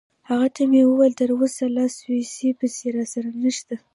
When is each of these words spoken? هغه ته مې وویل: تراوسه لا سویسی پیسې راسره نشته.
هغه 0.29 0.47
ته 0.55 0.61
مې 0.71 0.81
وویل: 0.85 1.13
تراوسه 1.19 1.65
لا 1.75 1.85
سویسی 1.99 2.49
پیسې 2.59 2.87
راسره 2.97 3.29
نشته. 3.43 3.75